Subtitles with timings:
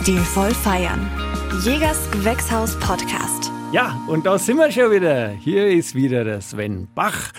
[0.00, 1.08] Stilvoll feiern.
[1.62, 3.52] Jägers Gewächshaus Podcast.
[3.72, 5.28] Ja, und da sind wir schon wieder.
[5.28, 7.32] Hier ist wieder der Sven Bach.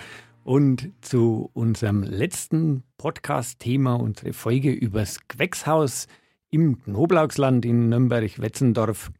[0.45, 6.07] Und zu unserem letzten Podcast-Thema, unsere Folge übers Gewächshaus
[6.49, 9.11] im Knoblauchsland in Nürnberg-Wetzendorf,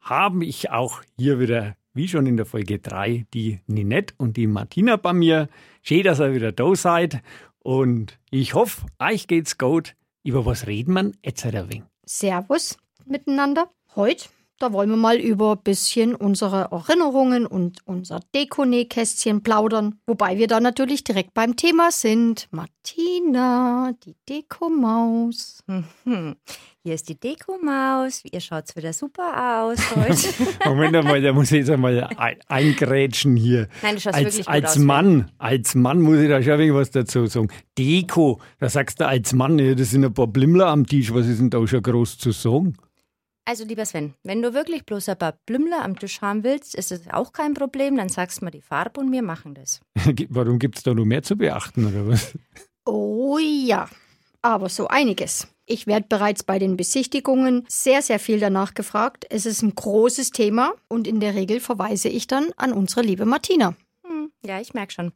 [0.00, 4.46] habe ich auch hier wieder, wie schon in der Folge 3, die Ninette und die
[4.46, 5.48] Martina bei mir.
[5.82, 7.20] Schön, dass ihr wieder da seid.
[7.58, 9.94] Und ich hoffe, euch geht's gut.
[10.22, 11.93] Über was reden ein wenig?
[12.06, 13.70] Servus miteinander.
[13.96, 14.28] Heute,
[14.64, 20.00] da wollen wir mal über ein bisschen unsere Erinnerungen und unser Dekonähkästchen plaudern.
[20.06, 22.48] Wobei wir da natürlich direkt beim Thema sind.
[22.50, 25.62] Martina, die Dekomaus.
[25.66, 26.36] Mhm.
[26.82, 28.22] Hier ist die Dekomaus.
[28.30, 30.28] Ihr schaut wieder super aus heute.
[30.66, 33.68] Moment einmal, da muss ich jetzt einmal ein, eingrätschen hier.
[33.82, 34.78] Nein, du schaust als, wirklich gut als aus.
[34.78, 37.48] Mann, als Mann muss ich da schon irgendwas dazu sagen.
[37.76, 41.26] Deko, da sagst du als Mann, ja, das sind ein paar Blimmler am Tisch, was
[41.26, 42.74] ist denn da schon groß zu sagen?
[43.46, 46.90] Also, lieber Sven, wenn du wirklich bloß ein paar Blümler am Tisch haben willst, ist
[46.90, 47.96] es auch kein Problem.
[47.96, 49.82] Dann sagst du mir die Farbe und wir machen das.
[50.30, 52.32] Warum gibt es da noch mehr zu beachten, oder was?
[52.86, 53.88] Oh ja,
[54.40, 55.48] aber so einiges.
[55.66, 59.26] Ich werde bereits bei den Besichtigungen sehr, sehr viel danach gefragt.
[59.30, 63.24] Es ist ein großes Thema und in der Regel verweise ich dann an unsere liebe
[63.24, 63.74] Martina.
[64.06, 65.12] Hm, ja, ich merke schon.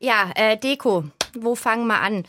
[0.00, 1.04] Ja, äh, Deko.
[1.34, 2.24] Wo fangen wir an?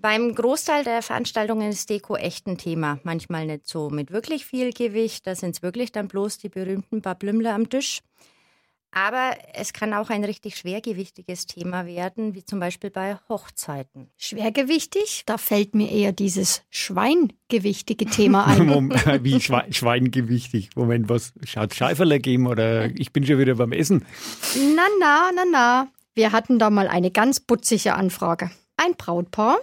[0.00, 3.00] Beim Großteil der Veranstaltungen ist Deko echt ein Thema.
[3.02, 5.26] Manchmal nicht so mit wirklich viel Gewicht.
[5.26, 8.00] Da sind es wirklich dann bloß die berühmten paar Blümler am Tisch.
[8.92, 14.08] Aber es kann auch ein richtig schwergewichtiges Thema werden, wie zum Beispiel bei Hochzeiten.
[14.16, 18.66] Schwergewichtig, da fällt mir eher dieses schweingewichtige Thema ein.
[18.66, 20.70] Moment, Wie Schwe Schweingewichtig.
[20.76, 21.32] Moment, was?
[21.44, 24.06] Schaut Scheiferle geben oder ich bin schon wieder beim Essen?
[24.76, 25.88] Na, na, na, na.
[26.14, 28.50] Wir hatten da mal eine ganz putzige Anfrage.
[28.76, 29.58] Ein Brautpaar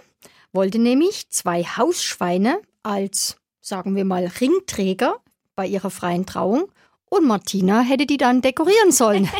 [0.56, 5.20] wollte nämlich zwei Hausschweine als, sagen wir mal, Ringträger
[5.54, 6.72] bei ihrer freien Trauung
[7.08, 9.30] und Martina hätte die dann dekorieren sollen.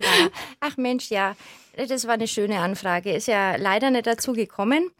[0.60, 1.36] Ach Mensch, ja,
[1.76, 3.12] das war eine schöne Anfrage.
[3.12, 4.90] Ist ja leider nicht dazu gekommen.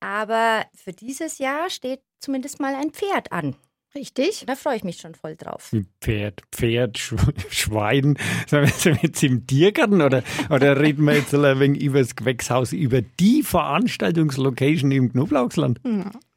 [0.00, 3.54] Aber für dieses Jahr steht zumindest mal ein Pferd an.
[3.94, 4.44] Richtig?
[4.46, 5.72] Da freue ich mich schon voll drauf.
[6.00, 7.14] Pferd, Pferd, Sch
[7.50, 8.16] Schwein.
[8.46, 12.72] Sind wir- jetzt im Tiergarten oder, oder reden wir jetzt ein wenig über das Gewächshaus,
[12.72, 15.80] über die Veranstaltungslocation im Knoblauchsland?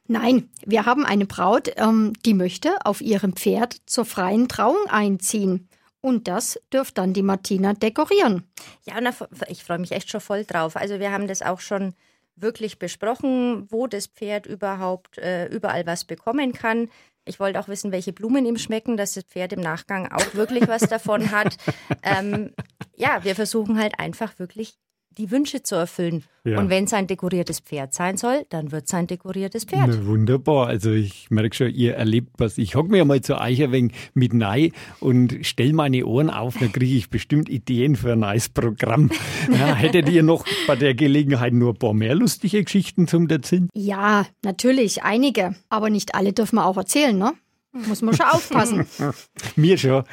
[0.08, 5.70] Nein, wir haben eine Braut, ähm, die möchte auf ihrem Pferd zur freien Trauung einziehen.
[6.02, 8.44] Und das dürft dann die Martina dekorieren.
[8.86, 9.14] Ja, und da,
[9.48, 10.76] ich freue mich echt schon voll drauf.
[10.76, 11.94] Also wir haben das auch schon
[12.36, 16.90] wirklich besprochen, wo das Pferd überhaupt äh, überall was bekommen kann.
[17.26, 20.68] Ich wollte auch wissen, welche Blumen ihm schmecken, dass das Pferd im Nachgang auch wirklich
[20.68, 21.58] was davon hat.
[22.06, 22.54] Ähm,
[22.96, 24.78] ja, wir versuchen halt einfach wirklich
[25.18, 26.24] die Wünsche zu erfüllen.
[26.46, 26.60] Ja.
[26.60, 29.88] Und wenn es ein dekoriertes Pferd sein soll, dann wird es ein dekoriertes Pferd.
[29.88, 30.68] Na, wunderbar.
[30.68, 32.58] Also ich merke schon, ihr erlebt was.
[32.58, 36.58] Ich hocke mir mal zu euch ein wenig mit nei und stell meine Ohren auf,
[36.60, 39.10] dann kriege ich bestimmt Ideen für ein neues Programm.
[39.52, 43.70] Ja, hättet ihr noch bei der Gelegenheit nur ein paar mehr lustige Geschichten zum Erzählen?
[43.74, 45.56] Ja, natürlich, einige.
[45.70, 47.34] Aber nicht alle dürfen wir auch erzählen, ne?
[47.74, 48.88] Muss man schon aufpassen.
[49.56, 50.04] Mir schon.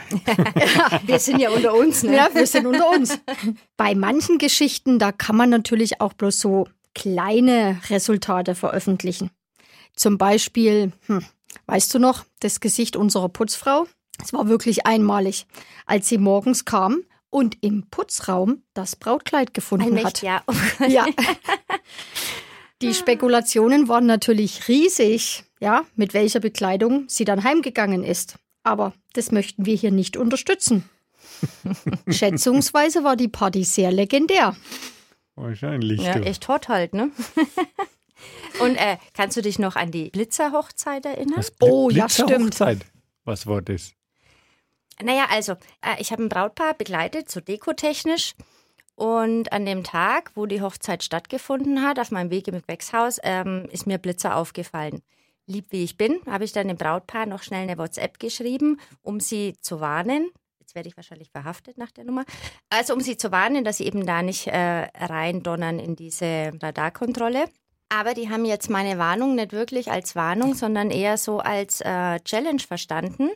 [1.06, 2.16] Wir sind ja unter uns, ne?
[2.16, 3.18] ja, wir sind unter uns.
[3.76, 9.30] Bei manchen Geschichten, da kann man natürlich auch bloß so kleine Resultate veröffentlichen.
[9.94, 11.22] Zum Beispiel, hm,
[11.66, 13.86] weißt du noch, das Gesicht unserer Putzfrau?
[14.22, 15.46] Es war wirklich einmalig,
[15.84, 20.22] als sie morgens kam und im Putzraum das Brautkleid gefunden Ein hat.
[20.22, 20.42] Ja.
[20.88, 21.06] Ja.
[22.82, 28.36] Die Spekulationen waren natürlich riesig, ja, mit welcher Bekleidung sie dann heimgegangen ist.
[28.62, 30.88] Aber das möchten wir hier nicht unterstützen.
[32.08, 34.56] Schätzungsweise war die Party sehr legendär.
[35.36, 36.00] Wahrscheinlich.
[36.02, 37.10] Ja, echt hot halt, ne?
[38.60, 41.38] Und äh, kannst du dich noch an die Blitzerhochzeit erinnern?
[41.38, 42.80] Was, Bl- Oh, ja, Blitzerhochzeit?
[43.24, 43.92] Was war das?
[45.02, 48.34] Naja, also, äh, ich habe ein Brautpaar begleitet, so dekotechnisch.
[48.96, 53.66] Und an dem Tag, wo die Hochzeit stattgefunden hat, auf meinem Weg im Gewächshaus, ähm,
[53.72, 55.00] ist mir Blitzer aufgefallen.
[55.50, 59.20] Lieb wie ich bin, habe ich dann dem Brautpaar noch schnell eine WhatsApp geschrieben, um
[59.20, 60.30] sie zu warnen.
[60.60, 62.24] Jetzt werde ich wahrscheinlich verhaftet nach der Nummer.
[62.68, 67.46] Also, um sie zu warnen, dass sie eben da nicht äh, reindonnern in diese Radarkontrolle.
[67.88, 72.20] Aber die haben jetzt meine Warnung nicht wirklich als Warnung, sondern eher so als äh,
[72.20, 73.30] Challenge verstanden.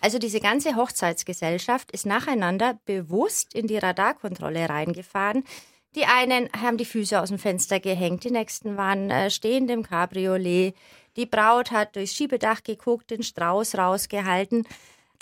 [0.00, 5.42] Also diese ganze Hochzeitsgesellschaft ist nacheinander bewusst in die Radarkontrolle reingefahren.
[5.96, 9.82] Die einen haben die Füße aus dem Fenster gehängt, die nächsten waren äh, stehend im
[9.82, 10.74] Cabriolet.
[11.16, 14.66] Die Braut hat durchs Schiebedach geguckt, den Strauß rausgehalten.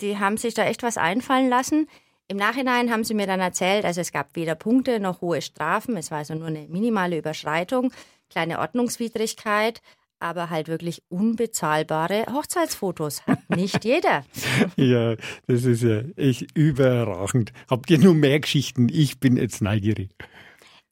[0.01, 1.87] Die haben sich da echt was einfallen lassen.
[2.27, 5.95] Im Nachhinein haben sie mir dann erzählt, also es gab weder Punkte noch hohe Strafen.
[5.95, 7.93] Es war also nur eine minimale Überschreitung,
[8.29, 9.81] kleine Ordnungswidrigkeit.
[10.19, 13.25] aber halt wirklich unbezahlbare Hochzeitsfotos.
[13.27, 14.25] Hat nicht jeder.
[14.75, 17.53] ja, das ist ja echt überragend.
[17.69, 18.89] Habt ihr nur mehr Geschichten?
[18.89, 20.09] Ich bin jetzt neugierig.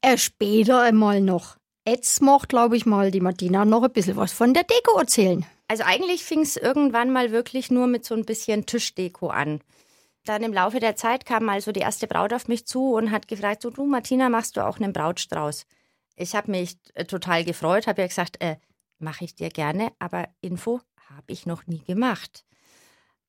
[0.00, 1.56] Äh, später einmal noch.
[1.88, 5.46] Jetzt macht, glaube ich mal, die Martina noch ein bisschen was von der Deko erzählen.
[5.68, 9.60] Also eigentlich fing es irgendwann mal wirklich nur mit so ein bisschen Tischdeko an.
[10.24, 13.12] Dann im Laufe der Zeit kam mal so die erste Braut auf mich zu und
[13.12, 15.64] hat gefragt, so du Martina, machst du auch einen Brautstrauß?
[16.16, 18.56] Ich habe mich äh, total gefreut, habe ja gesagt, äh,
[18.98, 22.44] mache ich dir gerne, aber Info habe ich noch nie gemacht.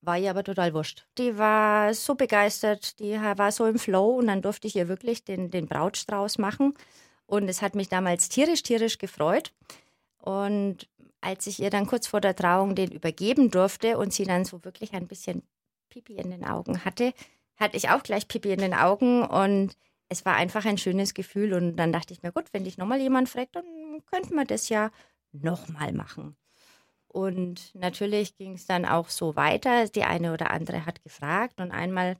[0.02, 1.06] War ihr aber total wurscht.
[1.20, 5.24] Die war so begeistert, die war so im Flow und dann durfte ich ihr wirklich
[5.24, 6.74] den, den Brautstrauß machen.
[7.28, 9.54] Und es hat mich damals tierisch, tierisch gefreut.
[10.18, 10.90] Und
[11.22, 14.64] als ich ihr dann kurz vor der Trauung den übergeben durfte und sie dann so
[14.64, 15.44] wirklich ein bisschen
[15.90, 17.14] Pipi in den Augen hatte,
[17.58, 19.76] hatte ich auch gleich Pipi in den Augen und
[20.10, 21.54] es war einfach ein schönes Gefühl.
[21.54, 23.66] Und dann dachte ich mir, gut, wenn dich nochmal jemand fragt, dann
[24.06, 24.92] könnten wir das ja
[25.32, 26.36] nochmal machen.
[27.08, 29.88] Und natürlich ging es dann auch so weiter.
[29.90, 32.18] Die eine oder andere hat gefragt und einmal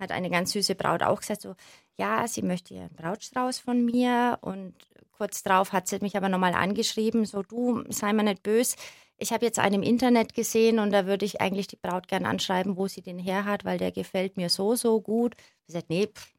[0.00, 1.54] hat eine ganz süße Braut auch gesagt, so,
[1.96, 4.74] ja, sie möchte ihren Brautstrauß von mir und
[5.12, 8.76] kurz darauf hat sie mich aber nochmal angeschrieben, so, du, sei mir nicht böse,
[9.22, 12.24] ich habe jetzt einen im Internet gesehen und da würde ich eigentlich die Braut gern
[12.24, 15.36] anschreiben, wo sie den her hat, weil der gefällt mir so, so gut.
[15.66, 16.32] Ich sagte, nee, pff,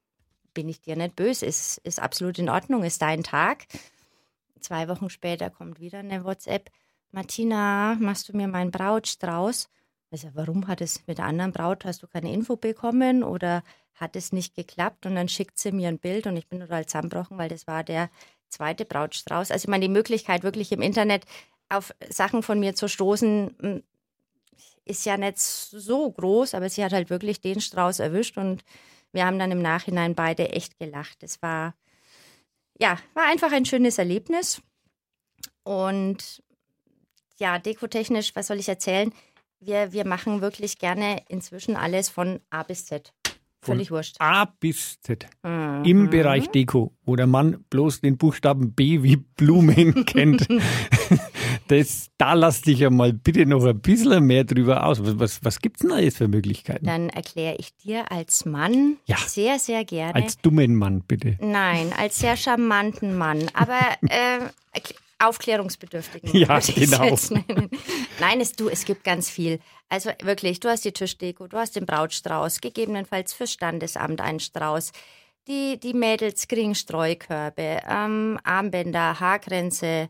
[0.55, 3.67] bin ich dir nicht böse, ist, ist absolut in Ordnung, ist dein Tag.
[4.59, 6.71] Zwei Wochen später kommt wieder eine WhatsApp.
[7.11, 9.69] Martina, machst du mir meinen Brautstrauß?
[10.11, 13.63] Also, warum hat es mit der anderen Braut, hast du keine Info bekommen oder
[13.95, 15.05] hat es nicht geklappt?
[15.05, 17.83] Und dann schickt sie mir ein Bild und ich bin total zusammenbrochen, weil das war
[17.83, 18.09] der
[18.49, 19.51] zweite Brautstrauß.
[19.51, 21.25] Also, ich meine, die Möglichkeit, wirklich im Internet
[21.69, 23.83] auf Sachen von mir zu stoßen, hm,
[24.83, 28.63] ist ja nicht so groß, aber sie hat halt wirklich den Strauß erwischt und
[29.13, 31.23] wir haben dann im Nachhinein beide echt gelacht.
[31.23, 31.75] Es war,
[32.79, 34.61] ja, war einfach ein schönes Erlebnis.
[35.63, 36.43] Und
[37.37, 39.13] ja, dekotechnisch, was soll ich erzählen?
[39.63, 43.13] Wir, wir machen wirklich gerne inzwischen alles von A bis Z.
[43.63, 44.15] Völlig Von wurscht.
[44.17, 45.27] A bis Z.
[45.43, 45.83] Mhm.
[45.85, 50.47] Im Bereich Deko, wo der Mann bloß den Buchstaben B wie Blumen kennt.
[51.67, 54.99] Das, da lass dich ja mal bitte noch ein bisschen mehr drüber aus.
[55.05, 56.87] Was, was, was gibt es denn da jetzt für Möglichkeiten?
[56.87, 59.17] Dann erkläre ich dir als Mann Ja.
[59.17, 60.15] sehr, sehr gerne.
[60.15, 61.37] Als dummen Mann, bitte.
[61.39, 64.39] Nein, als sehr charmanten Mann, aber äh,
[65.21, 66.35] aufklärungsbedürftigen.
[66.35, 67.15] Ja, genau.
[68.19, 69.59] Nein, es, du, es gibt ganz viel.
[69.89, 74.91] Also wirklich, du hast die Tischdeko, du hast den Brautstrauß, gegebenenfalls fürs Standesamt einen Strauß.
[75.47, 80.09] Die, die Mädels kriegen Streukörbe, ähm, Armbänder, Haarkränze,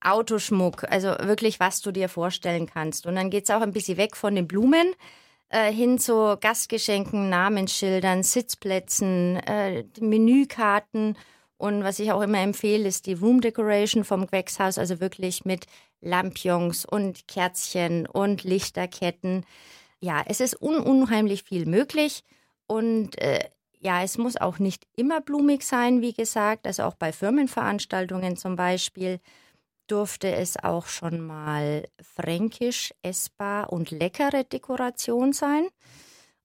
[0.00, 3.06] Autoschmuck, also wirklich, was du dir vorstellen kannst.
[3.06, 4.94] Und dann geht es auch ein bisschen weg von den Blumen
[5.50, 11.16] äh, hin zu Gastgeschenken, Namensschildern, Sitzplätzen, äh, Menükarten.
[11.60, 15.66] Und was ich auch immer empfehle, ist die Room Decoration vom Gewächshaus, also wirklich mit
[16.00, 19.44] Lampions und Kerzchen und Lichterketten.
[20.00, 22.24] Ja, es ist un unheimlich viel möglich.
[22.66, 23.44] Und äh,
[23.78, 26.66] ja, es muss auch nicht immer blumig sein, wie gesagt.
[26.66, 29.20] Also auch bei Firmenveranstaltungen zum Beispiel
[29.86, 35.68] durfte es auch schon mal fränkisch, essbar und leckere Dekoration sein.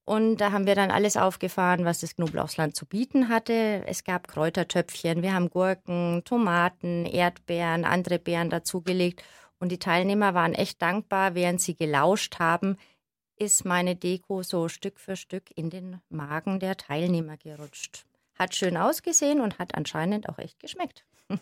[0.06, 3.82] Und da haben wir dann alles aufgefahren, was das Knoblauchsland zu bieten hatte.
[3.86, 9.24] Es gab Kräutertöpfchen, wir haben Gurken, Tomaten, Erdbeeren, andere Beeren dazugelegt.
[9.58, 12.76] Und die Teilnehmer waren echt dankbar, während sie gelauscht haben,
[13.36, 18.04] ist meine Deko so Stück für Stück in den Magen der Teilnehmer gerutscht.
[18.38, 21.04] Hat schön ausgesehen und hat anscheinend auch echt geschmeckt.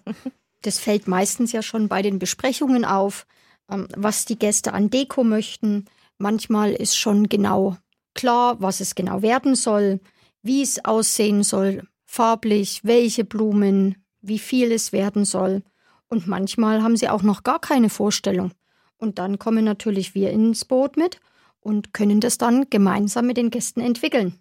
[0.63, 3.27] Das fällt meistens ja schon bei den Besprechungen auf,
[3.71, 5.85] ähm, was die Gäste an Deko möchten.
[6.17, 7.77] Manchmal ist schon genau
[8.15, 10.01] klar, was es genau werden soll,
[10.43, 15.63] wie es aussehen soll, farblich, welche Blumen, wie viel es werden soll.
[16.09, 18.53] Und manchmal haben sie auch noch gar keine Vorstellung.
[18.97, 21.21] Und dann kommen natürlich wir ins Boot mit
[21.61, 24.39] und können das dann gemeinsam mit den Gästen entwickeln.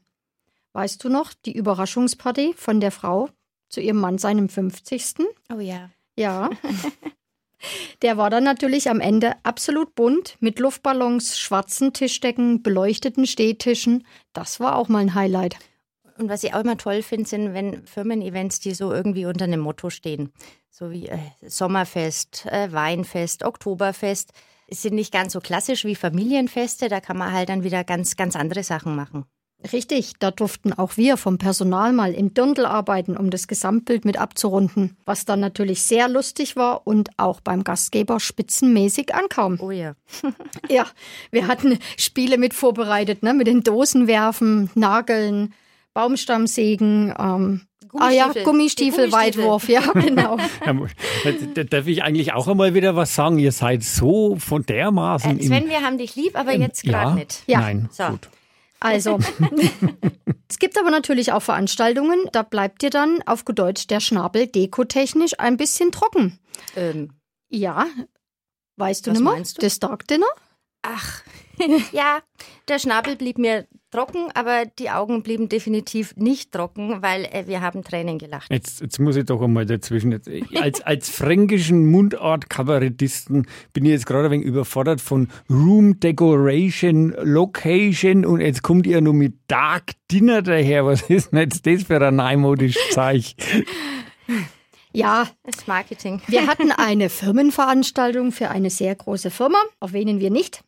[0.73, 3.29] Weißt du noch, die Überraschungsparty von der Frau
[3.69, 5.25] zu ihrem Mann seinem 50.
[5.53, 5.89] Oh ja.
[6.17, 6.49] Ja.
[8.01, 14.05] Der war dann natürlich am Ende absolut bunt mit Luftballons, schwarzen Tischdecken, beleuchteten Stehtischen.
[14.33, 15.57] Das war auch mal ein Highlight.
[16.17, 19.61] Und was ich auch immer toll finde, sind, wenn Firmen-Events, die so irgendwie unter einem
[19.61, 20.31] Motto stehen.
[20.69, 24.31] So wie äh, Sommerfest, äh, Weinfest, Oktoberfest.
[24.67, 28.15] Es sind nicht ganz so klassisch wie Familienfeste, da kann man halt dann wieder ganz,
[28.15, 29.25] ganz andere Sachen machen.
[29.71, 34.17] Richtig, da durften auch wir vom Personal mal im Dirndl arbeiten, um das Gesamtbild mit
[34.17, 39.59] abzurunden, was dann natürlich sehr lustig war und auch beim Gastgeber spitzenmäßig ankam.
[39.61, 39.95] Oh ja.
[40.69, 40.85] Ja,
[41.31, 43.33] wir hatten Spiele mit vorbereitet, ne?
[43.33, 45.53] mit den Dosenwerfen, Nageln,
[45.93, 47.61] Baumstammsägen, ähm,
[47.95, 50.37] Ah ja, Gummistiefel, Weitwurf, ja, genau.
[51.53, 53.37] da darf ich eigentlich auch einmal wieder was sagen.
[53.37, 55.39] Ihr seid so von dermaßen.
[55.39, 57.43] Äh, Sven, wir haben dich lieb, aber jetzt gerade ja, nicht.
[57.45, 57.59] Ja.
[57.59, 58.05] Nein, So.
[58.05, 58.29] gut.
[58.83, 59.17] Also,
[60.49, 64.47] es gibt aber natürlich auch Veranstaltungen, da bleibt dir dann auf gut Deutsch der Schnabel
[64.47, 66.39] dekotechnisch ein bisschen trocken.
[66.75, 67.13] Ähm,
[67.49, 67.87] Ja,
[68.77, 69.41] weißt du nicht mehr?
[69.41, 69.61] du?
[69.61, 70.27] Das Dark Dinner?
[70.81, 71.23] ach,
[71.91, 72.21] ja,
[72.67, 77.61] der Schnabel blieb mir trocken, aber die Augen blieben definitiv nicht trocken, weil äh, wir
[77.61, 78.51] haben Tränen gelacht.
[78.51, 80.11] Jetzt, jetzt muss ich doch einmal dazwischen.
[80.11, 87.13] Jetzt, als, als fränkischen Mundart-Kabarettisten bin ich jetzt gerade ein wenig überfordert von Room Decoration,
[87.21, 90.85] Location und jetzt kommt ihr nur mit Dark Dinner daher.
[90.85, 93.35] Was ist denn jetzt das für ein neumodisches Zeichen?
[94.91, 96.21] Ja, Das Marketing.
[96.27, 100.63] wir hatten eine Firmenveranstaltung für eine sehr große Firma, erwähnen wir nicht.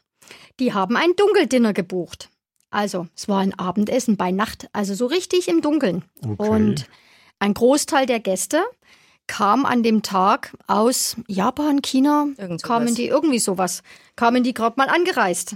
[0.59, 2.29] Die haben ein Dunkeldinner gebucht.
[2.75, 6.03] Also, es war ein Abendessen bei Nacht, also so richtig im Dunkeln.
[6.21, 6.49] Okay.
[6.49, 6.87] Und
[7.39, 8.65] ein Großteil der Gäste
[9.27, 12.61] kam an dem Tag aus Japan, China, Irgend sowas.
[12.63, 13.81] kamen die irgendwie sowas,
[14.17, 15.55] kamen die gerade mal angereist,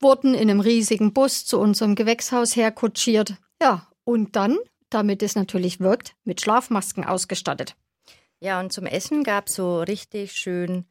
[0.00, 3.34] wurden in einem riesigen Bus zu unserem Gewächshaus herkutschiert.
[3.60, 4.56] Ja, und dann,
[4.88, 7.76] damit es natürlich wirkt, mit Schlafmasken ausgestattet.
[8.40, 10.86] Ja, und zum Essen gab so richtig schön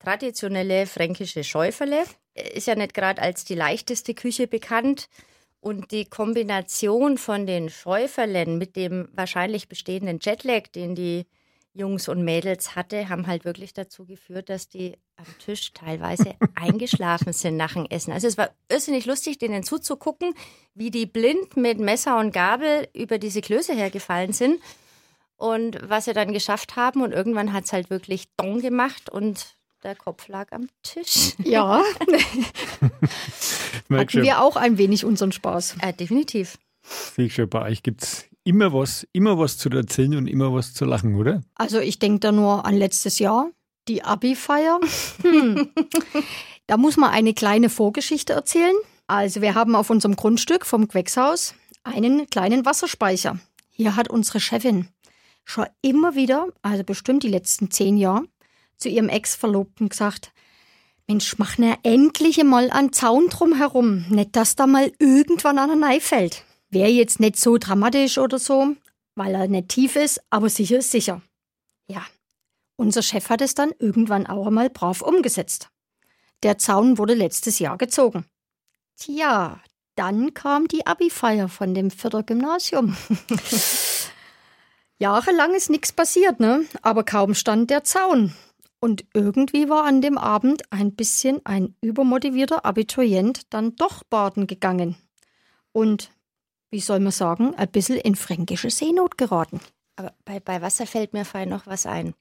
[0.00, 2.04] traditionelle fränkische Schäuferle.
[2.34, 5.08] Ist ja nicht gerade als die leichteste Küche bekannt.
[5.60, 11.26] Und die Kombination von den Schäuferlen mit dem wahrscheinlich bestehenden Jetlag, den die
[11.74, 17.32] Jungs und Mädels hatte, haben halt wirklich dazu geführt, dass die am Tisch teilweise eingeschlafen
[17.32, 18.12] sind nach dem Essen.
[18.12, 20.34] Also es war irrsinnig lustig, denen zuzugucken,
[20.74, 24.60] wie die blind mit Messer und Gabel über diese Klöße hergefallen sind
[25.36, 27.02] und was sie dann geschafft haben.
[27.02, 31.34] Und irgendwann hat es halt wirklich Dong gemacht und der Kopf lag am Tisch.
[31.42, 31.82] Ja,
[33.90, 35.76] hatten schon, wir auch ein wenig unseren Spaß.
[35.80, 36.58] Äh, definitiv.
[36.82, 40.52] sehe ich schon, bei euch gibt es immer was, immer was zu erzählen und immer
[40.52, 41.42] was zu lachen, oder?
[41.54, 43.50] Also ich denke da nur an letztes Jahr,
[43.88, 44.80] die Abi-Feier.
[45.22, 45.70] Hm.
[46.66, 48.76] Da muss man eine kleine Vorgeschichte erzählen.
[49.08, 53.40] Also wir haben auf unserem Grundstück vom Gewächshaus einen kleinen Wasserspeicher.
[53.70, 54.86] Hier hat unsere Chefin
[55.44, 58.22] schon immer wieder, also bestimmt die letzten zehn Jahre,
[58.80, 60.32] zu ihrem Ex-Verlobten gesagt,
[61.06, 64.06] Mensch, mach ne endlich mal einen Zaun drum herum.
[64.10, 66.44] Nicht, dass da mal irgendwann einer neifällt.
[66.68, 68.76] Wäre jetzt nicht so dramatisch oder so,
[69.16, 71.20] weil er nicht tief ist, aber sicher ist sicher.
[71.88, 72.06] Ja,
[72.76, 75.68] unser Chef hat es dann irgendwann auch einmal brav umgesetzt.
[76.44, 78.24] Der Zaun wurde letztes Jahr gezogen.
[78.96, 79.60] Tja,
[79.96, 82.96] dann kam die Abi-Feier von dem Vierter Gymnasium.
[84.98, 86.64] Jahrelang ist nichts passiert, ne?
[86.82, 88.32] Aber kaum stand der Zaun.
[88.80, 94.96] Und irgendwie war an dem Abend ein bisschen ein übermotivierter Abiturient dann doch baden gegangen.
[95.72, 96.10] Und,
[96.70, 99.60] wie soll man sagen, ein bisschen in fränkische Seenot geraten.
[99.96, 102.14] Aber bei, bei Wasser fällt mir fein noch was ein.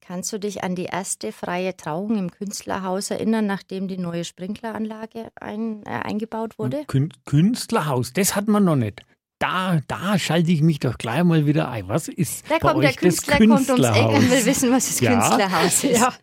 [0.00, 5.32] Kannst du dich an die erste freie Trauung im Künstlerhaus erinnern, nachdem die neue Sprinkleranlage
[5.34, 6.84] ein, äh, eingebaut wurde?
[6.86, 9.02] Kün Künstlerhaus, das hat man noch nicht.
[9.44, 11.86] Da, da schalte ich mich doch gleich mal wieder ein.
[11.88, 14.14] Was ist Da bei kommt der euch Künstler das kommt ums Eck Künstlerhaus?
[14.18, 15.12] und will wissen, was das Ja.
[15.20, 16.00] Künstlerhaus ist.
[16.00, 16.14] Ja.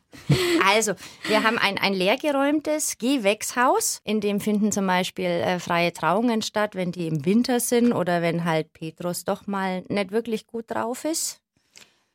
[0.73, 0.93] Also,
[1.27, 6.73] wir haben ein, ein leergeräumtes Gehwechshaus, in dem finden zum Beispiel äh, freie Trauungen statt,
[6.73, 11.05] wenn die im Winter sind oder wenn halt Petrus doch mal nicht wirklich gut drauf
[11.05, 11.39] ist.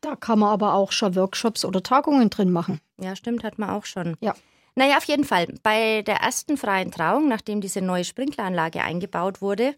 [0.01, 2.81] Da kann man aber auch schon Workshops oder Tagungen drin machen.
[3.01, 4.17] Ja, stimmt, hat man auch schon.
[4.21, 4.35] Ja.
[4.75, 5.47] Naja, auf jeden Fall.
[5.63, 9.75] Bei der ersten freien Trauung, nachdem diese neue Sprinkleranlage eingebaut wurde,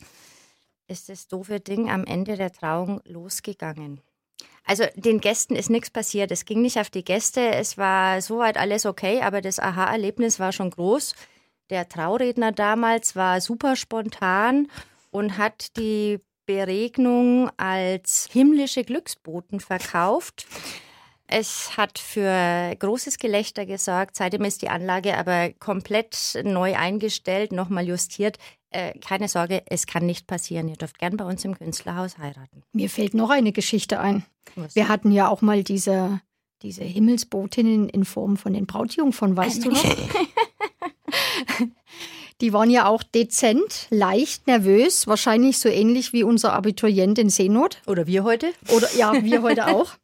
[0.88, 4.00] ist das doofe Ding am Ende der Trauung losgegangen.
[4.64, 6.30] Also den Gästen ist nichts passiert.
[6.30, 7.40] Es ging nicht auf die Gäste.
[7.40, 11.14] Es war soweit alles okay, aber das Aha-Erlebnis war schon groß.
[11.71, 14.68] Der Trauredner damals war super spontan
[15.11, 20.47] und hat die Beregnung als himmlische Glücksboten verkauft.
[21.26, 24.16] Es hat für großes Gelächter gesorgt.
[24.16, 28.38] Seitdem ist die Anlage aber komplett neu eingestellt, nochmal justiert.
[28.71, 30.69] Äh, keine Sorge, es kann nicht passieren.
[30.69, 32.63] Ihr dürft gern bei uns im Künstlerhaus heiraten.
[32.73, 34.25] Mir fällt noch eine Geschichte ein.
[34.57, 34.75] Was?
[34.75, 36.21] Wir hatten ja auch mal diese,
[36.63, 39.83] diese Himmelsbotinnen in Form von den Brautjungfern, weißt du noch?
[42.41, 47.83] Die waren ja auch dezent, leicht nervös, wahrscheinlich so ähnlich wie unser Abiturient in Seenot.
[47.87, 48.53] Oder wir heute?
[48.69, 49.95] Oder ja, wir heute auch.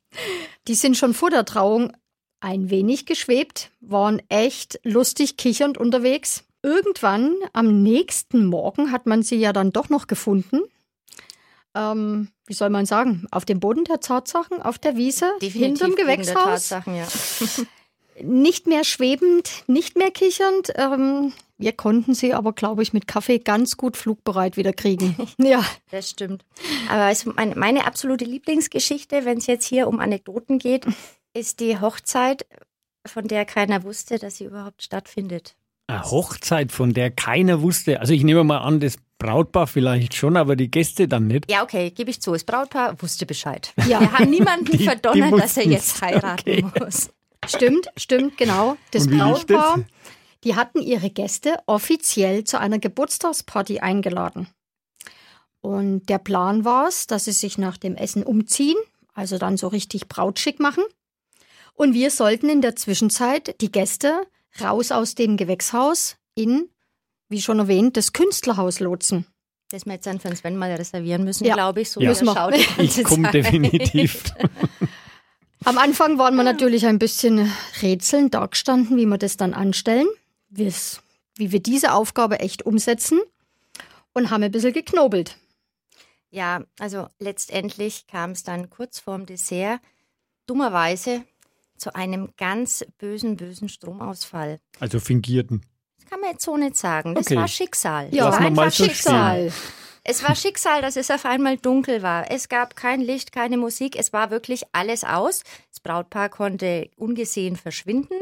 [0.66, 1.92] Die sind schon vor der Trauung
[2.40, 6.44] ein wenig geschwebt, waren echt lustig kichernd unterwegs.
[6.64, 10.62] Irgendwann am nächsten Morgen hat man sie ja dann doch noch gefunden.
[11.74, 13.26] Ähm, wie soll man sagen?
[13.30, 16.70] Auf dem Boden der Tatsachen, auf der Wiese, hinterm Boden der Gewächshaus.
[16.70, 17.06] Tatsachen, ja.
[18.22, 20.72] Nicht mehr schwebend, nicht mehr kichernd.
[20.76, 25.16] Ähm, Wir konnten sie aber, glaube ich, mit Kaffee ganz gut flugbereit wieder kriegen.
[25.38, 25.62] ja.
[25.90, 26.46] Das stimmt.
[26.88, 30.86] Aber also meine, meine absolute Lieblingsgeschichte, wenn es jetzt hier um Anekdoten geht,
[31.34, 32.46] ist die Hochzeit,
[33.04, 35.56] von der keiner wusste, dass sie überhaupt stattfindet.
[35.86, 38.00] Eine Hochzeit, von der keiner wusste.
[38.00, 41.50] Also ich nehme mal an, das Brautpaar vielleicht schon, aber die Gäste dann nicht.
[41.50, 42.32] Ja, okay, gebe ich zu.
[42.32, 43.72] Das Brautpaar wusste Bescheid.
[43.86, 44.00] Ja.
[44.00, 46.84] Wir haben niemanden die, verdonnert, die dass er jetzt heiraten okay.
[46.84, 47.10] muss.
[47.46, 48.76] Stimmt, stimmt, genau.
[48.90, 49.86] Das Brautpaar, das?
[50.44, 54.48] die hatten ihre Gäste offiziell zu einer Geburtstagsparty eingeladen.
[55.60, 58.76] Und der Plan war es, dass sie sich nach dem Essen umziehen,
[59.14, 60.84] also dann so richtig brautschick machen.
[61.72, 64.26] Und wir sollten in der Zwischenzeit die Gäste
[64.60, 66.68] raus aus dem Gewächshaus in,
[67.28, 69.26] wie schon erwähnt, das Künstlerhaus lotsen.
[69.70, 71.54] Das wir jetzt dann für Sven mal reservieren müssen, ja.
[71.54, 71.90] glaube ich.
[71.90, 72.14] So ja.
[72.14, 72.54] wie er schaut.
[72.78, 74.24] Ich komme definitiv.
[75.64, 80.06] Am Anfang waren wir natürlich ein bisschen rätselnd dargestanden, wie wir das dann anstellen,
[80.50, 80.72] wie
[81.36, 83.20] wir diese Aufgabe echt umsetzen
[84.12, 85.38] und haben ein bisschen geknobelt.
[86.30, 89.80] Ja, also letztendlich kam es dann kurz vorm Dessert
[90.46, 91.24] dummerweise
[91.84, 94.58] zu einem ganz bösen, bösen Stromausfall.
[94.80, 95.60] Also fingierten.
[95.98, 97.14] Das kann man jetzt so nicht sagen.
[97.14, 97.36] Das okay.
[97.36, 98.08] war Schicksal.
[98.10, 99.50] Ja, das war einfach Schicksal.
[99.50, 99.62] Stehen.
[100.02, 102.30] Es war Schicksal, dass es auf einmal dunkel war.
[102.30, 103.96] Es gab kein Licht, keine Musik.
[103.98, 105.42] Es war wirklich alles aus.
[105.68, 108.16] Das Brautpaar konnte ungesehen verschwinden.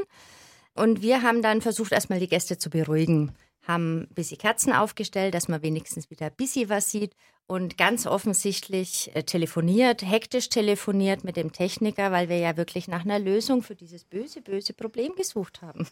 [0.74, 3.32] Und wir haben dann versucht, erstmal die Gäste zu beruhigen.
[3.62, 7.14] Haben ein bisschen Kerzen aufgestellt, dass man wenigstens wieder ein bisschen was sieht.
[7.46, 13.04] Und ganz offensichtlich äh, telefoniert, hektisch telefoniert mit dem Techniker, weil wir ja wirklich nach
[13.04, 15.86] einer Lösung für dieses böse, böse Problem gesucht haben.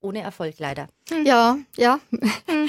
[0.00, 0.88] Ohne Erfolg leider.
[1.10, 1.26] Hm.
[1.26, 2.00] Ja, ja.
[2.46, 2.68] Hm.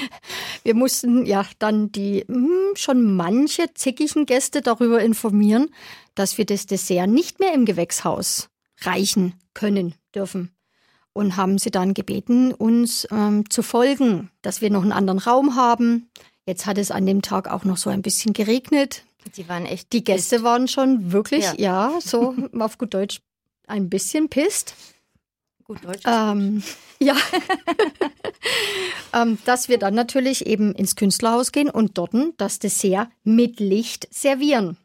[0.62, 5.70] Wir mussten ja dann die hm, schon manche zickigen Gäste darüber informieren,
[6.14, 10.50] dass wir das Dessert nicht mehr im Gewächshaus reichen können dürfen.
[11.18, 15.56] Und haben sie dann gebeten, uns ähm, zu folgen, dass wir noch einen anderen Raum
[15.56, 16.08] haben.
[16.46, 19.02] Jetzt hat es an dem Tag auch noch so ein bisschen geregnet.
[19.36, 19.92] Die waren echt.
[19.92, 20.44] Die Gäste pisst.
[20.44, 23.20] waren schon wirklich, ja, ja so auf gut Deutsch,
[23.66, 24.76] ein bisschen pisst.
[25.64, 26.04] Gut Deutsch.
[26.06, 26.62] Ähm,
[27.00, 27.16] ja.
[29.12, 34.06] ähm, dass wir dann natürlich eben ins Künstlerhaus gehen und dort das Dessert mit Licht
[34.14, 34.76] servieren.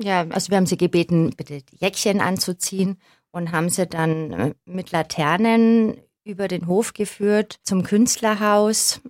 [0.00, 2.98] Ja, also wir haben sie gebeten, bitte die Jäckchen anzuziehen
[3.32, 9.00] und haben sie dann äh, mit Laternen über den Hof geführt zum Künstlerhaus.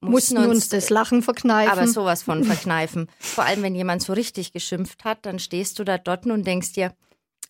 [0.00, 1.72] Mussten, uns, uns das Lachen verkneifen.
[1.72, 3.08] Aber sowas von verkneifen.
[3.18, 6.74] Vor allem, wenn jemand so richtig geschimpft hat, dann stehst du da dort und denkst
[6.74, 6.92] dir,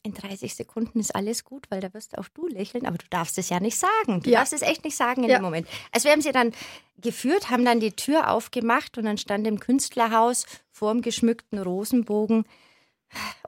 [0.04, 3.38] in 30 Sekunden ist alles gut, weil da wirst auch du lächeln, aber du darfst
[3.38, 4.20] es ja nicht sagen.
[4.22, 4.38] Du ja.
[4.38, 5.38] darfst es echt nicht sagen in ja.
[5.38, 5.66] dem Moment.
[5.92, 6.52] Also wir haben sie dann
[6.98, 12.44] geführt, haben dann die Tür aufgemacht und dann stand im Künstlerhaus vor dem geschmückten Rosenbogen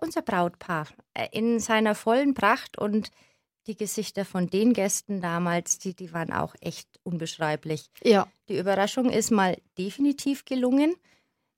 [0.00, 3.10] unser Brautpaar äh, in seiner vollen Pracht und
[3.66, 7.90] die Gesichter von den Gästen damals, die, die waren auch echt unbeschreiblich.
[8.02, 8.28] Ja.
[8.48, 10.94] Die Überraschung ist mal definitiv gelungen.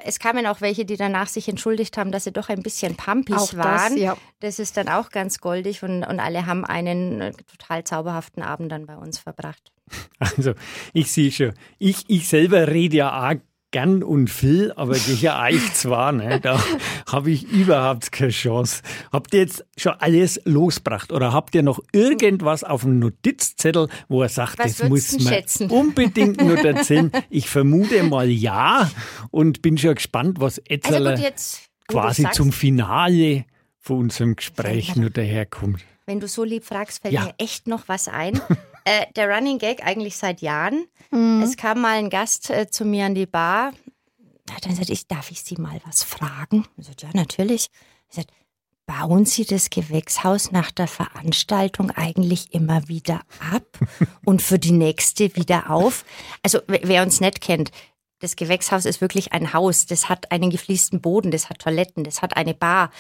[0.00, 3.34] Es kamen auch welche, die danach sich entschuldigt haben, dass sie doch ein bisschen pampig
[3.34, 3.94] auch waren.
[3.94, 4.16] Das, ja.
[4.38, 8.70] das ist dann auch ganz goldig und, und alle haben einen äh, total zauberhaften Abend
[8.70, 9.72] dann bei uns verbracht.
[10.20, 10.52] Also,
[10.92, 13.34] ich sehe schon, ich, ich selber rede ja auch
[13.70, 16.62] gern und viel, aber gegen euch zwar, ne, da
[17.07, 18.83] habe ich überhaupt keine Chance.
[19.12, 24.22] Habt ihr jetzt schon alles losgebracht oder habt ihr noch irgendwas auf dem Notizzettel, wo
[24.22, 25.70] er sagt, Was das muss man schätzen?
[25.70, 27.12] unbedingt nur erzählen?
[27.31, 28.90] Ich vermute mal ja
[29.31, 33.44] und bin schon gespannt, was Etzeler also jetzt, quasi zum Finale
[33.78, 35.85] von unserem Gespräch nur daherkommt.
[36.07, 37.24] Wenn du so lieb fragst, fällt ja.
[37.24, 38.40] mir echt noch was ein.
[38.84, 40.86] äh, der Running Gag eigentlich seit Jahren.
[41.10, 41.42] Mhm.
[41.42, 43.72] Es kam mal ein Gast äh, zu mir an die Bar.
[44.50, 46.66] Hat dann gesagt, ich, darf ich Sie mal was fragen?
[46.76, 47.68] Ich sagte, ja, natürlich.
[48.08, 48.30] Er sagt,
[48.86, 53.20] bauen Sie das Gewächshaus nach der Veranstaltung eigentlich immer wieder
[53.52, 53.78] ab
[54.24, 56.04] und für die nächste wieder auf?
[56.42, 57.70] Also wer uns nicht kennt,
[58.20, 59.87] das Gewächshaus ist wirklich ein Haus.
[59.87, 62.90] Das hat einen gefliesten Boden, das hat Toiletten, das hat eine Bar.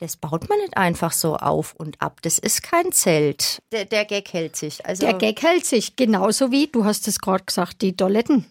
[0.00, 2.20] Das baut man nicht einfach so auf und ab.
[2.22, 3.62] Das ist kein Zelt.
[3.72, 4.84] Der, der Gag hält sich.
[4.84, 8.46] Also der Gag hält sich, genauso wie, du hast es gerade gesagt, die Toiletten.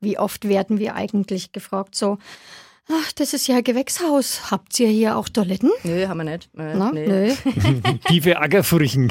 [0.00, 2.18] Wie oft werden wir eigentlich gefragt, so,
[2.94, 4.50] Ach, das ist ja ein Gewächshaus.
[4.50, 5.70] Habt ihr hier auch Toiletten?
[5.82, 6.50] Nö, haben wir nicht.
[6.58, 7.06] Äh, Na, nee.
[7.06, 7.34] nö.
[8.06, 9.10] Tiefe Ackerfurchen.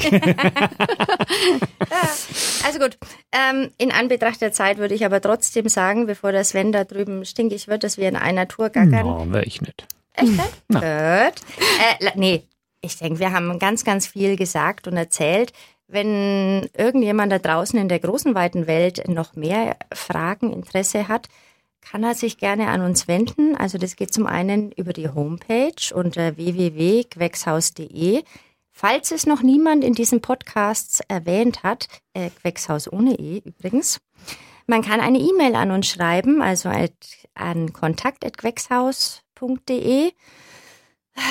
[2.64, 2.96] also gut,
[3.32, 7.24] ähm, in Anbetracht der Zeit würde ich aber trotzdem sagen, bevor der Sven da drüben
[7.24, 9.04] stinkig wird, dass wir in einer Tour gackern.
[9.04, 9.84] No, wäre ich nicht.
[10.14, 10.68] Echt nicht?
[10.68, 10.82] Gut.
[10.82, 12.44] Äh, nee,
[12.82, 15.52] ich denke, wir haben ganz, ganz viel gesagt und erzählt.
[15.88, 21.28] Wenn irgendjemand da draußen in der großen, weiten Welt noch mehr Fragen, Interesse hat,
[21.82, 23.56] kann er sich gerne an uns wenden.
[23.56, 28.22] Also das geht zum einen über die Homepage unter www.gewächshaus.de.
[28.70, 34.00] Falls es noch niemand in diesem Podcast erwähnt hat, äh, Gewächshaus ohne E übrigens,
[34.66, 36.70] Man kann eine E-Mail an uns schreiben, also
[37.34, 40.12] an kontakt.gewächshaus.de.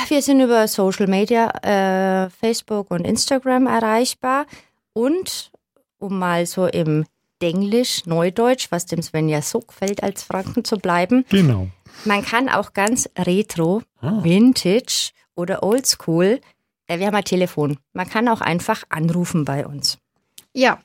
[0.08, 4.46] Wir sind über Social Media, äh, Facebook und Instagram erreichbar.
[4.94, 5.52] Und
[5.98, 7.06] um mal so im
[7.42, 11.26] Denglisch, Neudeutsch, was dem Sven ja so gefällt, als Franken zu bleiben.
[11.30, 11.68] Genau.
[12.06, 14.24] Man kann auch ganz retro, ah.
[14.24, 16.40] vintage oder oldschool,
[16.88, 17.78] äh, wir haben ein Telefon.
[17.94, 19.98] Man kann auch einfach anrufen bei uns.
[20.54, 20.80] Ja,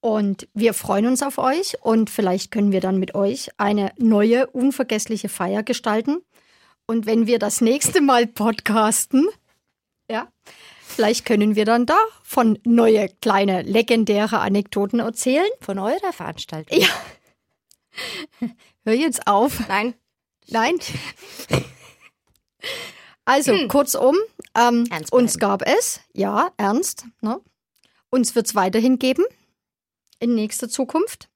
[0.00, 4.46] und wir freuen uns auf euch und vielleicht können wir dann mit euch eine neue,
[4.46, 6.22] unvergessliche Feier gestalten.
[6.86, 9.28] Und wenn wir das nächste Mal podcasten,
[10.10, 10.28] ja,
[11.00, 15.48] vielleicht können wir dann da von neue, kleine, legendäre Anekdoten erzählen.
[15.62, 16.78] Von eurer Veranstaltung?
[16.78, 16.88] Ja.
[18.84, 19.66] Hör jetzt auf.
[19.66, 19.94] Nein.
[20.48, 20.78] Nein.
[23.26, 23.68] Also, hm.
[23.68, 24.16] kurzum,
[24.56, 27.40] ähm, uns gab es, ja, ernst, ne?
[28.10, 29.24] uns wird es weiterhin geben
[30.18, 31.29] in nächster Zukunft.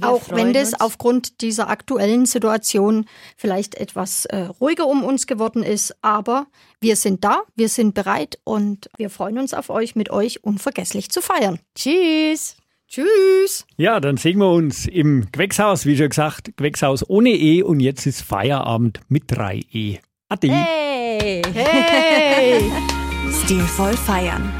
[0.00, 5.94] Auch wenn das aufgrund dieser aktuellen Situation vielleicht etwas äh, ruhiger um uns geworden ist,
[6.02, 6.46] aber
[6.80, 11.10] wir sind da, wir sind bereit und wir freuen uns auf euch, mit euch unvergesslich
[11.10, 11.58] zu feiern.
[11.74, 12.56] Tschüss.
[12.88, 13.66] Tschüss.
[13.76, 18.04] Ja, dann sehen wir uns im Gewächshaus, wie schon gesagt, Gewächshaus ohne E und jetzt
[18.06, 19.98] ist Feierabend mit drei E.
[20.28, 20.48] Ade.
[20.48, 21.42] Hey.
[21.54, 22.62] Hey.
[23.44, 24.52] Stilvoll feiern.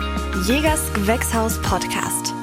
[0.47, 2.35] Jägers Gewächshaus Podcast.